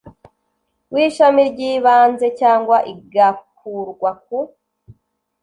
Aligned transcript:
w 0.93 0.95
Ishami 1.05 1.41
ry 1.49 1.59
Ibanze 1.73 2.27
cyangwa 2.39 2.77
igakurwa 2.93 4.09
ku 4.23 4.37